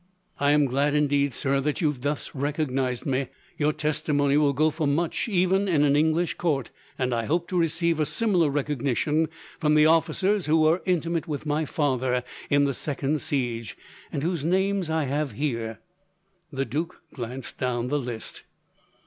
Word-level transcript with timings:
"I 0.39 0.49
am 0.49 0.65
glad, 0.65 0.95
indeed, 0.95 1.31
sir, 1.31 1.61
that 1.61 1.79
you 1.79 1.91
have 1.91 2.01
thus 2.01 2.33
recognized 2.33 3.05
me. 3.05 3.27
Your 3.59 3.71
testimony 3.71 4.35
will 4.35 4.51
go 4.51 4.71
for 4.71 4.87
much, 4.87 5.27
even 5.27 5.67
in 5.67 5.83
an 5.83 5.95
English 5.95 6.39
court, 6.39 6.71
and 6.97 7.13
I 7.13 7.25
hope 7.25 7.47
to 7.49 7.55
receive 7.59 7.99
a 7.99 8.05
similar 8.07 8.49
recognition 8.49 9.29
from 9.59 9.75
the 9.75 9.85
officers 9.85 10.47
who 10.47 10.57
were 10.59 10.81
intimate 10.85 11.27
with 11.27 11.45
my 11.45 11.65
father 11.65 12.23
in 12.49 12.63
the 12.63 12.73
second 12.73 13.21
siege, 13.21 13.77
and 14.11 14.23
whose 14.23 14.43
names 14.43 14.89
I 14.89 15.03
have 15.03 15.33
here." 15.33 15.77
The 16.51 16.65
duke 16.65 16.99
glanced 17.13 17.59
down 17.59 17.89
the 17.89 17.99
list. 17.99 18.41